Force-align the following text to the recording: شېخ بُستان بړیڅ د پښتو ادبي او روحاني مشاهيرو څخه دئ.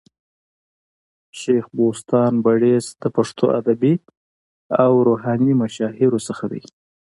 شېخ 1.39 1.65
بُستان 1.75 2.33
بړیڅ 2.45 2.85
د 3.01 3.03
پښتو 3.15 3.45
ادبي 3.59 3.93
او 4.83 4.91
روحاني 5.07 5.53
مشاهيرو 5.61 6.19
څخه 6.27 6.43
دئ. 6.51 6.63